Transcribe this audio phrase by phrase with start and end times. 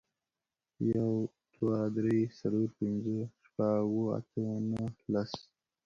[0.93, 1.09] یو,
[1.53, 5.31] دوه, درې, څلور, پنځه, شپږ, اووه, اته, نه, لس